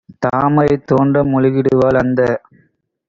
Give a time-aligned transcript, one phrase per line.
[0.23, 2.41] தாமரை தோன்ற முழுகிடுவாள்!- அந்தக்